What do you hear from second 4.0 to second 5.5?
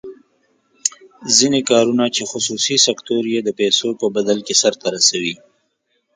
بدل کې سر ته رسوي.